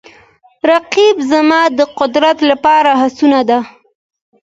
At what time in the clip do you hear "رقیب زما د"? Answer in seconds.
0.69-1.79